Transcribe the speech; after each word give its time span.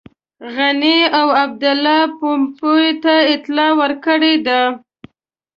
غني 0.55 0.97
او 1.19 1.27
عبدالله 1.43 1.99
پومپیو 2.17 2.91
ته 3.03 3.13
اطلاع 3.33 3.71
ورکړې 3.81 4.35
ده. 4.47 4.61